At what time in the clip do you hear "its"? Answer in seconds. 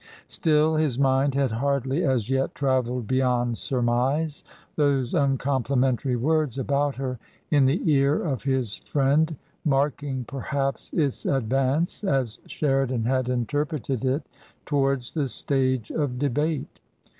10.91-11.27